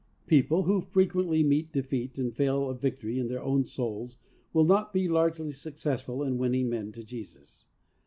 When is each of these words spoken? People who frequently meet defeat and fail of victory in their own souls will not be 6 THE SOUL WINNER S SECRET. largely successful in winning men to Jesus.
People 0.25 0.63
who 0.63 0.81
frequently 0.81 1.43
meet 1.43 1.71
defeat 1.71 2.17
and 2.17 2.35
fail 2.35 2.67
of 2.67 2.81
victory 2.81 3.19
in 3.19 3.27
their 3.27 3.43
own 3.43 3.63
souls 3.65 4.17
will 4.51 4.65
not 4.65 4.91
be 4.91 5.01
6 5.01 5.03
THE 5.03 5.07
SOUL 5.07 5.13
WINNER 5.13 5.27
S 5.27 5.27
SECRET. 5.27 5.43
largely 5.43 5.51
successful 5.91 6.23
in 6.23 6.37
winning 6.39 6.69
men 6.71 6.91
to 6.93 7.03
Jesus. 7.03 7.67